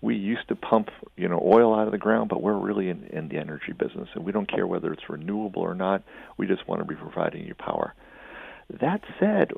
We 0.00 0.16
used 0.16 0.48
to 0.48 0.56
pump, 0.56 0.90
you 1.16 1.28
know, 1.28 1.40
oil 1.44 1.72
out 1.74 1.86
of 1.86 1.92
the 1.92 1.98
ground, 1.98 2.28
but 2.28 2.42
we're 2.42 2.56
really 2.56 2.88
in, 2.88 3.04
in 3.04 3.28
the 3.28 3.38
energy 3.38 3.72
business, 3.72 4.08
and 4.14 4.24
we 4.24 4.32
don't 4.32 4.50
care 4.50 4.66
whether 4.66 4.92
it's 4.92 5.08
renewable 5.08 5.62
or 5.62 5.74
not. 5.74 6.02
We 6.38 6.46
just 6.48 6.66
want 6.66 6.80
to 6.80 6.86
be 6.86 6.96
providing 6.96 7.46
you 7.46 7.54
power." 7.54 7.94
That 8.80 9.02
said, 9.20 9.52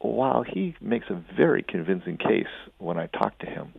while 0.00 0.42
he 0.42 0.74
makes 0.80 1.08
a 1.08 1.14
very 1.34 1.62
convincing 1.62 2.18
case 2.18 2.46
when 2.78 2.98
I 2.98 3.06
talk 3.06 3.38
to 3.38 3.46
him, 3.46 3.72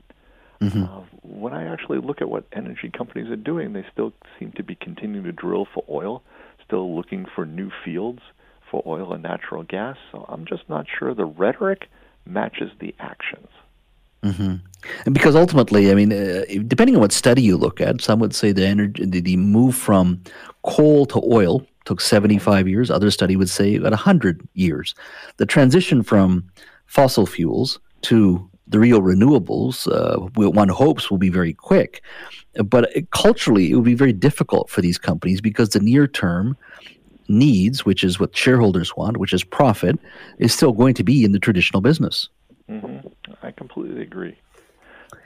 mm-hmm. 0.61 0.83
uh, 0.83 1.01
when 1.23 1.53
I 1.53 1.71
actually 1.71 1.99
look 1.99 2.21
at 2.21 2.29
what 2.29 2.45
energy 2.53 2.89
companies 2.89 3.29
are 3.29 3.35
doing, 3.35 3.73
they 3.73 3.85
still 3.91 4.13
seem 4.39 4.51
to 4.53 4.63
be 4.63 4.75
continuing 4.75 5.25
to 5.25 5.31
drill 5.31 5.67
for 5.73 5.83
oil, 5.89 6.23
still 6.65 6.95
looking 6.95 7.25
for 7.35 7.45
new 7.45 7.71
fields 7.83 8.21
for 8.69 8.81
oil 8.85 9.13
and 9.13 9.23
natural 9.23 9.63
gas. 9.63 9.97
So 10.11 10.25
I'm 10.27 10.45
just 10.45 10.67
not 10.69 10.85
sure 10.87 11.13
the 11.13 11.25
rhetoric 11.25 11.89
matches 12.25 12.71
the 12.79 12.95
actions. 12.99 13.47
Mm-hmm. 14.23 14.55
And 15.05 15.13
because 15.13 15.35
ultimately, 15.35 15.91
I 15.91 15.95
mean, 15.95 16.11
uh, 16.11 16.45
depending 16.67 16.95
on 16.95 17.01
what 17.01 17.11
study 17.11 17.43
you 17.43 17.57
look 17.57 17.79
at, 17.79 18.01
some 18.01 18.19
would 18.19 18.33
say 18.33 18.51
the 18.51 18.65
energy, 18.65 19.05
the 19.05 19.37
move 19.37 19.75
from 19.75 20.23
coal 20.63 21.05
to 21.07 21.21
oil 21.31 21.65
took 21.85 22.01
75 22.01 22.67
years. 22.67 22.89
Other 22.89 23.11
study 23.11 23.35
would 23.35 23.49
say 23.49 23.75
about 23.75 23.91
100 23.91 24.47
years. 24.53 24.95
The 25.37 25.45
transition 25.45 26.01
from 26.01 26.49
fossil 26.87 27.27
fuels 27.27 27.79
to 28.01 28.49
the 28.67 28.79
real 28.79 29.01
renewables, 29.01 29.87
uh, 29.91 30.19
one 30.35 30.69
hopes 30.69 31.11
will 31.11 31.17
be 31.17 31.29
very 31.29 31.53
quick. 31.53 32.01
But 32.55 32.89
culturally, 33.11 33.71
it 33.71 33.75
will 33.75 33.81
be 33.81 33.95
very 33.95 34.13
difficult 34.13 34.69
for 34.69 34.81
these 34.81 34.97
companies 34.97 35.41
because 35.41 35.69
the 35.69 35.79
near 35.79 36.07
term 36.07 36.57
needs, 37.27 37.85
which 37.85 38.03
is 38.03 38.19
what 38.19 38.35
shareholders 38.35 38.95
want, 38.95 39.17
which 39.17 39.33
is 39.33 39.43
profit, 39.43 39.99
is 40.39 40.53
still 40.53 40.71
going 40.71 40.93
to 40.95 41.03
be 41.03 41.23
in 41.23 41.31
the 41.31 41.39
traditional 41.39 41.81
business. 41.81 42.29
Mm-hmm. 42.69 43.07
I 43.43 43.51
completely 43.51 44.01
agree. 44.01 44.35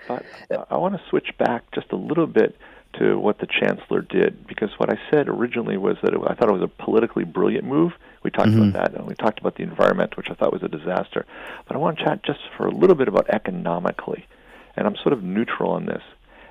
But 0.07 0.25
I 0.69 0.77
want 0.77 0.95
to 0.95 1.01
switch 1.09 1.29
back 1.37 1.63
just 1.73 1.91
a 1.91 1.95
little 1.95 2.27
bit 2.27 2.55
to 2.93 3.19
what 3.19 3.39
the 3.39 3.47
chancellor 3.47 4.01
did 4.01 4.47
because 4.47 4.69
what 4.77 4.89
I 4.89 4.97
said 5.11 5.27
originally 5.27 5.77
was 5.77 5.97
that 6.01 6.13
it, 6.13 6.19
I 6.25 6.33
thought 6.33 6.49
it 6.49 6.59
was 6.59 6.63
a 6.63 6.83
politically 6.83 7.23
brilliant 7.23 7.65
move. 7.65 7.93
We 8.23 8.31
talked 8.31 8.49
mm-hmm. 8.49 8.69
about 8.69 8.91
that, 8.91 8.99
and 8.99 9.07
we 9.07 9.15
talked 9.15 9.39
about 9.39 9.55
the 9.55 9.63
environment, 9.63 10.17
which 10.17 10.29
I 10.29 10.33
thought 10.33 10.51
was 10.51 10.63
a 10.63 10.67
disaster. 10.67 11.25
But 11.67 11.75
I 11.75 11.79
want 11.79 11.99
to 11.99 12.03
chat 12.03 12.23
just 12.23 12.39
for 12.57 12.67
a 12.67 12.73
little 12.73 12.95
bit 12.95 13.07
about 13.07 13.29
economically, 13.29 14.27
and 14.75 14.87
I'm 14.87 14.95
sort 14.97 15.13
of 15.13 15.23
neutral 15.23 15.71
on 15.71 15.85
this. 15.85 16.01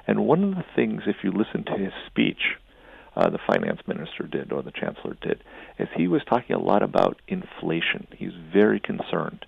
And 0.07 0.27
one 0.27 0.45
of 0.45 0.55
the 0.55 0.65
things, 0.75 1.03
if 1.07 1.17
you 1.23 1.33
listen 1.33 1.65
to 1.65 1.77
his 1.77 1.93
speech, 2.07 2.57
uh, 3.17 3.29
the 3.29 3.39
finance 3.47 3.81
minister 3.87 4.23
did 4.23 4.53
or 4.53 4.63
the 4.63 4.71
chancellor 4.71 5.17
did, 5.21 5.43
is 5.79 5.89
he 5.97 6.09
was 6.09 6.23
talking 6.25 6.57
a 6.57 6.63
lot 6.63 6.83
about 6.83 7.21
inflation. 7.27 8.07
He's 8.17 8.33
very 8.53 8.81
concerned. 8.81 9.45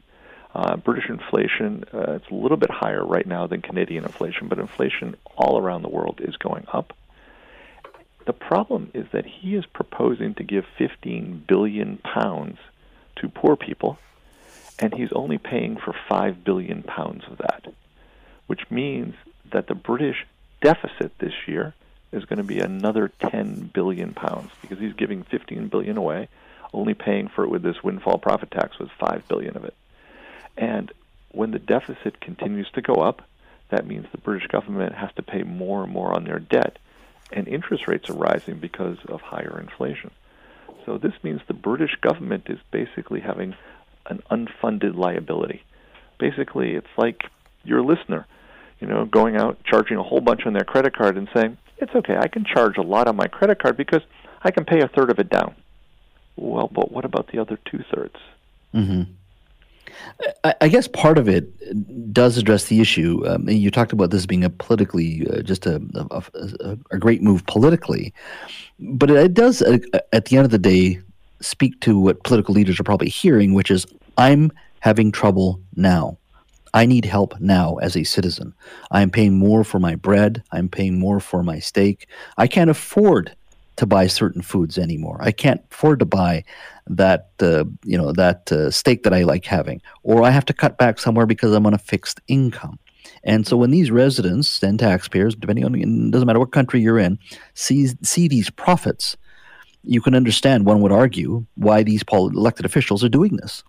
Uh, 0.53 0.77
British 0.77 1.09
inflation, 1.09 1.85
uh, 1.95 2.13
it's 2.13 2.29
a 2.29 2.35
little 2.35 2.57
bit 2.57 2.71
higher 2.71 3.05
right 3.05 3.27
now 3.27 3.47
than 3.47 3.63
Canadian 3.63 4.05
inflation, 4.05 4.49
but 4.49 4.59
inflation 4.59 5.17
all 5.37 5.59
around 5.59 5.83
the 5.83 5.89
world 5.89 6.21
is 6.21 6.37
going 6.37 6.67
up. 6.73 6.93
The 8.27 8.33
problem 8.33 8.91
is 8.93 9.07
that 9.13 9.27
he 9.27 9.55
is 9.55 9.65
proposing 9.67 10.35
to 10.35 10.45
give 10.45 10.65
15 10.77 11.45
billion 11.47 11.99
pounds 11.99 12.59
to 13.17 13.29
poor 13.29 13.57
people, 13.57 13.99
and 14.79 14.93
he's 14.93 15.13
only 15.13 15.39
paying 15.39 15.77
for 15.77 15.95
5 16.09 16.43
billion 16.43 16.83
pounds 16.83 17.23
of 17.31 17.39
that, 17.39 17.73
which 18.47 18.71
means 18.71 19.15
that 19.53 19.69
the 19.69 19.75
British 19.75 20.27
deficit 20.61 21.17
this 21.19 21.35
year 21.47 21.75
is 22.13 22.25
going 22.25 22.39
to 22.39 22.45
be 22.45 22.59
another 22.59 23.11
10 23.31 23.71
billion 23.73 24.15
pounds 24.15 24.51
because 24.63 24.79
he's 24.79 24.95
giving 24.95 25.23
15 25.23 25.69
billion 25.69 25.97
away, 25.97 26.29
only 26.73 26.95
paying 26.95 27.29
for 27.29 27.45
it 27.45 27.51
with 27.51 27.63
this 27.63 27.83
windfall 27.85 28.19
profit 28.19 28.51
tax 28.51 28.79
with 28.79 28.91
5 28.99 29.29
billion 29.29 29.57
of 29.57 29.65
it. 29.65 29.75
And 30.61 30.93
when 31.33 31.51
the 31.51 31.59
deficit 31.59 32.21
continues 32.21 32.71
to 32.75 32.83
go 32.83 32.97
up, 32.97 33.23
that 33.71 33.87
means 33.87 34.07
the 34.13 34.19
British 34.19 34.47
government 34.49 34.95
has 34.95 35.11
to 35.17 35.23
pay 35.23 35.43
more 35.43 35.83
and 35.83 35.93
more 35.93 36.13
on 36.13 36.25
their 36.25 36.39
debt, 36.39 36.79
and 37.33 37.49
interest 37.49 37.89
rates 37.89 38.11
are 38.11 38.15
rising 38.15 38.59
because 38.59 38.99
of 39.09 39.23
higher 39.23 39.59
inflation. 39.59 40.11
So 40.85 40.99
this 40.99 41.15
means 41.23 41.41
the 41.47 41.55
British 41.55 41.97
government 42.01 42.45
is 42.49 42.59
basically 42.71 43.21
having 43.21 43.55
an 44.07 44.23
unfunded 44.31 44.97
liability. 44.97 45.63
Basically, 46.19 46.75
it's 46.75 46.99
like 46.99 47.23
your 47.65 47.83
listener, 47.83 48.27
you 48.81 48.87
know, 48.87 49.07
going 49.07 49.37
out 49.37 49.63
charging 49.65 49.97
a 49.97 50.03
whole 50.03 50.21
bunch 50.21 50.45
on 50.45 50.53
their 50.53 50.65
credit 50.65 50.95
card 50.95 51.17
and 51.17 51.29
saying, 51.35 51.57
"It's 51.79 51.95
okay, 51.95 52.17
I 52.17 52.29
can 52.29 52.45
charge 52.45 52.77
a 52.77 52.83
lot 52.83 53.09
on 53.09 53.17
my 53.17 53.29
credit 53.29 53.61
card 53.63 53.77
because 53.77 54.03
I 54.43 54.51
can 54.51 54.65
pay 54.65 54.81
a 54.81 54.89
third 54.89 55.11
of 55.11 55.19
it 55.19 55.31
down." 55.31 55.55
Well, 56.37 56.69
but 56.69 56.91
what 56.91 57.05
about 57.05 57.29
the 57.29 57.39
other 57.39 57.59
two 57.65 57.85
thirds? 57.95 58.17
Mm-hmm. 58.75 59.13
I, 60.45 60.69
guess 60.69 60.87
part 60.89 61.19
of 61.19 61.29
it 61.29 62.13
does 62.13 62.37
address 62.37 62.67
the 62.67 62.81
issue. 62.81 63.23
Um, 63.27 63.49
you 63.49 63.71
talked 63.71 63.93
about 63.93 64.11
this 64.11 64.27
being 64.27 64.45
a 64.45 64.51
politically, 64.51 65.27
uh, 65.31 65.43
just 65.43 65.67
a, 65.67 65.83
a, 66.11 66.79
a, 66.91 66.99
great 66.99 67.23
move 67.23 67.47
politically, 67.47 68.13
but 68.79 69.11
it 69.11 69.35
does, 69.35 69.63
uh, 69.63 69.79
at 70.13 70.27
the 70.27 70.37
end 70.37 70.45
of 70.45 70.51
the 70.51 70.59
day, 70.59 71.01
speak 71.41 71.81
to 71.81 71.99
what 71.99 72.23
political 72.25 72.55
leaders 72.55 72.79
are 72.79 72.85
probably 72.85 73.09
hearing, 73.09 73.55
which 73.55 73.71
is 73.71 73.87
I'm 74.19 74.53
having 74.81 75.11
trouble 75.11 75.61
now. 75.77 76.19
I 76.73 76.87
need 76.87 77.05
help 77.05 77.39
now 77.41 77.77
as 77.77 77.97
a 77.97 78.05
citizen. 78.05 78.55
I'm 78.91 79.11
paying 79.11 79.37
more 79.39 79.65
for 79.65 79.81
my 79.81 79.97
bread. 79.97 80.43
I'm 80.53 80.69
paying 80.69 80.99
more 80.99 81.19
for 81.19 81.43
my 81.43 81.59
steak. 81.59 82.07
I 82.37 82.47
can't 82.47 82.71
afford 82.71 83.35
to 83.81 83.87
buy 83.87 84.07
certain 84.07 84.43
foods 84.43 84.79
anymore. 84.79 85.19
I 85.21 85.33
can't 85.33 85.63
afford 85.73 85.99
to 86.01 86.05
buy 86.05 86.45
that 86.87 87.31
uh, 87.41 87.65
you 87.83 87.97
know 87.97 88.13
that 88.13 88.53
uh, 88.53 88.71
steak 88.71 89.05
that 89.05 89.15
I 89.15 89.23
like 89.23 89.47
having, 89.47 89.81
or 90.03 90.23
I 90.23 90.31
have 90.31 90.45
to 90.47 90.53
cut 90.53 90.77
back 90.77 90.99
somewhere 90.99 91.27
because 91.27 91.53
I'm 91.55 91.67
on 91.67 91.75
a 91.75 91.79
fixed 91.79 92.21
income. 92.29 92.79
And 93.25 93.47
so 93.47 93.57
when 93.57 93.71
these 93.71 93.91
residents 93.91 94.63
and 94.63 94.79
taxpayers, 94.79 95.35
depending 95.35 95.65
on 95.65 95.75
it 95.75 96.11
doesn't 96.11 96.27
matter 96.27 96.39
what 96.39 96.53
country 96.53 96.81
you're 96.81 96.99
in, 96.99 97.19
see 97.55 97.89
see 98.03 98.29
these 98.29 98.51
profits, 98.51 99.17
you 99.83 100.03
can 100.03 100.15
understand. 100.15 100.67
One 100.67 100.83
would 100.83 100.93
argue 100.93 101.47
why 101.55 101.83
these 101.83 102.03
elected 102.13 102.67
officials 102.67 103.03
are 103.03 103.09
doing 103.09 103.37
this. 103.37 103.65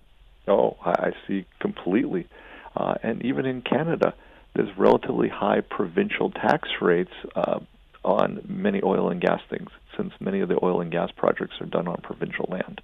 Oh, 0.48 0.76
I 0.84 1.12
see 1.26 1.46
completely. 1.60 2.28
Uh, 2.76 2.96
and 3.02 3.24
even 3.24 3.46
in 3.46 3.62
Canada, 3.62 4.14
there's 4.56 4.78
relatively 4.78 5.30
high 5.30 5.62
provincial 5.62 6.32
tax 6.32 6.68
rates 6.82 7.14
uh, 7.36 7.60
on 8.04 8.42
many 8.48 8.82
oil 8.84 9.10
and 9.10 9.22
gas 9.22 9.42
things, 9.50 9.70
since 10.02 10.14
many 10.20 10.42
of 10.42 10.50
the 10.50 10.60
oil 10.64 10.82
and 10.82 10.92
gas 10.92 11.12
projects 11.12 11.62
are 11.62 11.66
done 11.68 11.88
on 11.88 11.98
provincial 12.02 12.48
land 12.50 12.82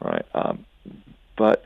right? 0.00 0.24
Um, 0.34 0.64
but 1.36 1.64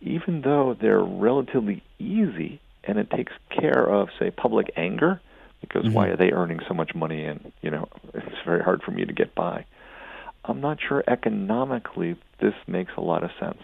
even 0.00 0.42
though 0.42 0.74
they're 0.74 1.02
relatively 1.02 1.82
easy 1.98 2.60
and 2.84 2.98
it 2.98 3.10
takes 3.10 3.32
care 3.50 3.86
of, 3.86 4.08
say, 4.18 4.30
public 4.30 4.72
anger, 4.76 5.20
because 5.60 5.84
mm-hmm. 5.84 5.94
why 5.94 6.08
are 6.08 6.16
they 6.16 6.32
earning 6.32 6.60
so 6.68 6.74
much 6.74 6.94
money 6.94 7.24
and, 7.24 7.52
you 7.62 7.70
know, 7.70 7.88
it's 8.12 8.44
very 8.44 8.62
hard 8.62 8.82
for 8.82 8.90
me 8.90 9.04
to 9.04 9.12
get 9.12 9.34
by. 9.34 9.64
I'm 10.44 10.60
not 10.60 10.78
sure 10.80 11.02
economically 11.06 12.16
this 12.38 12.54
makes 12.66 12.92
a 12.96 13.00
lot 13.00 13.24
of 13.24 13.30
sense. 13.40 13.62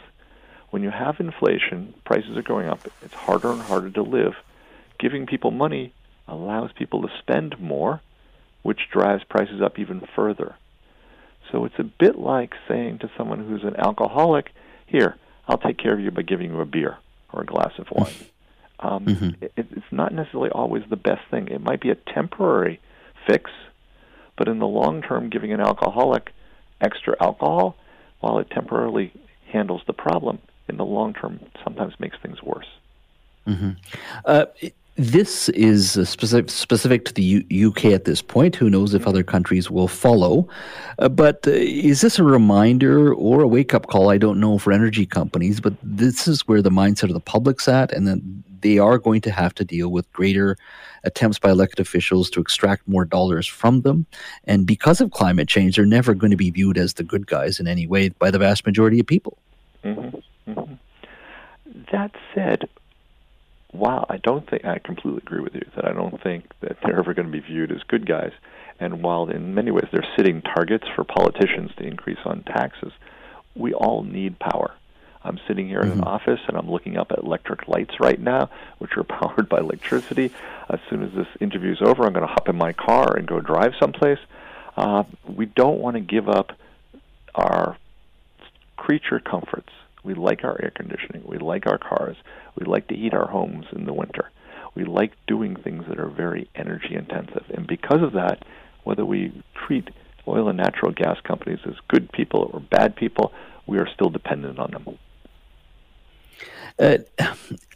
When 0.70 0.82
you 0.82 0.90
have 0.90 1.20
inflation, 1.20 1.94
prices 2.04 2.36
are 2.36 2.42
going 2.42 2.68
up, 2.68 2.80
it's 3.02 3.14
harder 3.14 3.50
and 3.50 3.60
harder 3.60 3.90
to 3.90 4.02
live. 4.02 4.34
Giving 4.98 5.26
people 5.26 5.50
money 5.50 5.92
allows 6.26 6.70
people 6.72 7.02
to 7.02 7.08
spend 7.18 7.60
more, 7.60 8.00
which 8.62 8.90
drives 8.90 9.24
prices 9.24 9.60
up 9.62 9.78
even 9.78 10.02
further. 10.14 10.56
So 11.50 11.64
it's 11.64 11.78
a 11.78 11.84
bit 11.84 12.18
like 12.18 12.54
saying 12.68 12.98
to 12.98 13.10
someone 13.16 13.46
who's 13.46 13.64
an 13.64 13.76
alcoholic, 13.76 14.52
"Here, 14.86 15.16
I'll 15.48 15.58
take 15.58 15.78
care 15.78 15.92
of 15.92 16.00
you 16.00 16.10
by 16.10 16.22
giving 16.22 16.50
you 16.50 16.60
a 16.60 16.66
beer 16.66 16.98
or 17.32 17.42
a 17.42 17.46
glass 17.46 17.72
of 17.78 17.90
wine." 17.90 18.14
Um, 18.78 19.04
mm-hmm. 19.04 19.44
it, 19.44 19.52
it's 19.56 19.92
not 19.92 20.12
necessarily 20.12 20.50
always 20.50 20.84
the 20.88 20.96
best 20.96 21.22
thing. 21.30 21.48
It 21.48 21.60
might 21.60 21.80
be 21.80 21.90
a 21.90 21.94
temporary 21.94 22.80
fix, 23.26 23.50
but 24.36 24.48
in 24.48 24.58
the 24.58 24.66
long 24.66 25.02
term, 25.02 25.28
giving 25.28 25.52
an 25.52 25.60
alcoholic 25.60 26.32
extra 26.80 27.14
alcohol, 27.20 27.76
while 28.20 28.38
it 28.38 28.50
temporarily 28.50 29.12
handles 29.52 29.82
the 29.86 29.92
problem, 29.92 30.38
in 30.68 30.76
the 30.76 30.84
long 30.84 31.12
term 31.12 31.40
sometimes 31.64 31.98
makes 31.98 32.16
things 32.22 32.42
worse. 32.42 32.68
Mm-hmm. 33.46 33.70
Uh, 34.24 34.46
this 35.00 35.48
is 35.50 35.92
specific, 36.08 36.50
specific 36.50 37.06
to 37.06 37.14
the 37.14 37.22
U- 37.22 37.68
UK 37.68 37.86
at 37.86 38.04
this 38.04 38.20
point. 38.20 38.54
Who 38.56 38.68
knows 38.68 38.92
if 38.92 39.06
other 39.06 39.22
countries 39.22 39.70
will 39.70 39.88
follow? 39.88 40.46
Uh, 40.98 41.08
but 41.08 41.46
uh, 41.46 41.52
is 41.52 42.02
this 42.02 42.18
a 42.18 42.24
reminder 42.24 43.14
or 43.14 43.40
a 43.40 43.48
wake 43.48 43.72
up 43.72 43.86
call? 43.86 44.10
I 44.10 44.18
don't 44.18 44.38
know 44.38 44.58
for 44.58 44.72
energy 44.72 45.06
companies, 45.06 45.58
but 45.60 45.72
this 45.82 46.28
is 46.28 46.46
where 46.46 46.60
the 46.60 46.70
mindset 46.70 47.04
of 47.04 47.14
the 47.14 47.20
public's 47.20 47.66
at, 47.66 47.92
and 47.92 48.06
then 48.06 48.44
they 48.60 48.78
are 48.78 48.98
going 48.98 49.22
to 49.22 49.30
have 49.30 49.54
to 49.54 49.64
deal 49.64 49.88
with 49.88 50.12
greater 50.12 50.58
attempts 51.04 51.38
by 51.38 51.50
elected 51.50 51.80
officials 51.80 52.28
to 52.30 52.40
extract 52.40 52.86
more 52.86 53.06
dollars 53.06 53.46
from 53.46 53.80
them. 53.80 54.04
And 54.44 54.66
because 54.66 55.00
of 55.00 55.12
climate 55.12 55.48
change, 55.48 55.76
they're 55.76 55.86
never 55.86 56.12
going 56.12 56.30
to 56.30 56.36
be 56.36 56.50
viewed 56.50 56.76
as 56.76 56.94
the 56.94 57.04
good 57.04 57.26
guys 57.26 57.58
in 57.58 57.66
any 57.66 57.86
way 57.86 58.10
by 58.10 58.30
the 58.30 58.38
vast 58.38 58.66
majority 58.66 59.00
of 59.00 59.06
people. 59.06 59.38
Mm-hmm. 59.82 60.50
Mm-hmm. 60.50 60.74
That 61.90 62.10
said, 62.34 62.68
while 63.72 64.06
I 64.08 64.16
don't 64.16 64.48
think 64.48 64.64
I 64.64 64.78
completely 64.78 65.22
agree 65.24 65.40
with 65.40 65.54
you 65.54 65.64
that 65.76 65.84
I 65.84 65.92
don't 65.92 66.20
think 66.22 66.44
that 66.60 66.78
they're 66.82 66.98
ever 66.98 67.14
going 67.14 67.26
to 67.26 67.32
be 67.32 67.40
viewed 67.40 67.70
as 67.70 67.82
good 67.88 68.06
guys, 68.06 68.32
and 68.78 69.02
while 69.02 69.28
in 69.28 69.54
many 69.54 69.70
ways 69.70 69.86
they're 69.92 70.06
sitting 70.16 70.42
targets 70.42 70.84
for 70.94 71.04
politicians 71.04 71.70
to 71.78 71.84
increase 71.84 72.18
on 72.24 72.42
taxes, 72.42 72.92
we 73.54 73.72
all 73.74 74.02
need 74.02 74.38
power. 74.38 74.74
I'm 75.22 75.38
sitting 75.46 75.68
here 75.68 75.80
mm-hmm. 75.80 75.92
in 75.92 75.98
an 75.98 76.04
office 76.04 76.40
and 76.48 76.56
I'm 76.56 76.70
looking 76.70 76.96
up 76.96 77.12
at 77.12 77.18
electric 77.18 77.68
lights 77.68 78.00
right 78.00 78.18
now, 78.18 78.50
which 78.78 78.96
are 78.96 79.04
powered 79.20 79.48
by 79.48 79.58
electricity. 79.58 80.32
As 80.68 80.80
soon 80.88 81.02
as 81.02 81.12
this 81.12 81.26
interview 81.40 81.72
is 81.72 81.82
over, 81.82 82.04
I'm 82.04 82.12
going 82.12 82.26
to 82.26 82.32
hop 82.32 82.48
in 82.48 82.56
my 82.56 82.72
car 82.72 83.16
and 83.16 83.26
go 83.26 83.40
drive 83.40 83.72
someplace. 83.78 84.18
Uh, 84.76 85.04
we 85.26 85.46
don't 85.46 85.78
want 85.78 85.96
to 85.96 86.00
give 86.00 86.28
up 86.28 86.52
our 87.34 87.76
creature 88.76 89.20
comforts. 89.20 89.70
We 90.02 90.14
like 90.14 90.44
our 90.44 90.60
air 90.62 90.72
conditioning. 90.74 91.22
We 91.24 91.38
like 91.38 91.66
our 91.66 91.78
cars. 91.78 92.16
We 92.58 92.66
like 92.66 92.88
to 92.88 92.96
heat 92.96 93.14
our 93.14 93.28
homes 93.28 93.66
in 93.72 93.84
the 93.84 93.92
winter. 93.92 94.30
We 94.74 94.84
like 94.84 95.12
doing 95.26 95.56
things 95.56 95.84
that 95.88 95.98
are 95.98 96.08
very 96.08 96.48
energy 96.54 96.94
intensive. 96.94 97.44
And 97.50 97.66
because 97.66 98.02
of 98.02 98.12
that, 98.12 98.44
whether 98.84 99.04
we 99.04 99.42
treat 99.66 99.88
oil 100.26 100.48
and 100.48 100.58
natural 100.58 100.92
gas 100.92 101.18
companies 101.24 101.58
as 101.66 101.74
good 101.88 102.10
people 102.12 102.50
or 102.52 102.60
bad 102.60 102.96
people, 102.96 103.32
we 103.66 103.78
are 103.78 103.88
still 103.92 104.10
dependent 104.10 104.58
on 104.58 104.70
them. 104.70 104.98
Uh, 106.78 106.98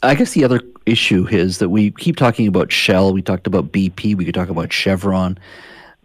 I 0.02 0.14
guess 0.14 0.32
the 0.32 0.44
other 0.44 0.60
issue 0.86 1.26
is 1.28 1.58
that 1.58 1.68
we 1.68 1.90
keep 1.90 2.16
talking 2.16 2.46
about 2.46 2.72
Shell, 2.72 3.12
we 3.12 3.22
talked 3.22 3.46
about 3.46 3.72
BP, 3.72 4.14
we 4.14 4.24
could 4.24 4.34
talk 4.34 4.48
about 4.48 4.72
Chevron. 4.72 5.38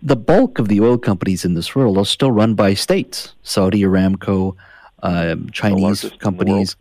The 0.02 0.16
bulk 0.16 0.60
of 0.60 0.70
the 0.70 0.82
oil 0.82 0.98
companies 0.98 1.46
in 1.46 1.54
this 1.54 1.76
world 1.76 1.98
are 1.98 2.06
still 2.06 2.32
run 2.32 2.56
by 2.56 2.74
states 2.74 3.36
Saudi 3.44 3.82
Aramco, 3.82 4.56
um, 5.04 5.50
Chinese 5.52 6.10
companies. 6.20 6.76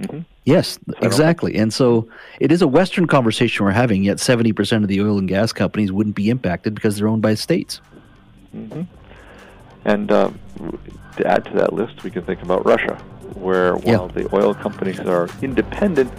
Mm-hmm. 0.00 0.20
Yes, 0.44 0.78
exactly. 1.02 1.56
And 1.56 1.72
so 1.72 2.08
it 2.40 2.52
is 2.52 2.62
a 2.62 2.68
Western 2.68 3.06
conversation 3.06 3.66
we're 3.66 3.72
having, 3.72 4.04
yet 4.04 4.18
70% 4.18 4.82
of 4.82 4.88
the 4.88 5.00
oil 5.00 5.18
and 5.18 5.28
gas 5.28 5.52
companies 5.52 5.92
wouldn't 5.92 6.16
be 6.16 6.30
impacted 6.30 6.74
because 6.74 6.96
they're 6.96 7.08
owned 7.08 7.20
by 7.22 7.34
states. 7.34 7.80
Mm-hmm. 8.56 8.82
And 9.84 10.10
uh, 10.10 10.30
to 11.16 11.26
add 11.26 11.44
to 11.46 11.52
that 11.54 11.72
list, 11.72 12.04
we 12.04 12.10
can 12.10 12.24
think 12.24 12.42
about 12.42 12.64
Russia, 12.64 12.94
where 13.34 13.76
while 13.76 14.10
yeah. 14.14 14.22
the 14.22 14.34
oil 14.34 14.54
companies 14.54 15.00
are 15.00 15.28
independent, 15.42 16.12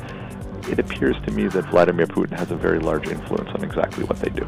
it 0.70 0.78
appears 0.78 1.16
to 1.26 1.32
me 1.32 1.48
that 1.48 1.66
Vladimir 1.66 2.06
Putin 2.06 2.38
has 2.38 2.52
a 2.52 2.56
very 2.56 2.80
large 2.80 3.08
influence 3.08 3.50
on 3.50 3.64
exactly 3.64 4.04
what 4.04 4.20
they 4.20 4.30
do. 4.30 4.48